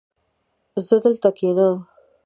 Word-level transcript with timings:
زه 0.87 0.95
دلته 1.03 1.29
کښېنم 1.37 1.75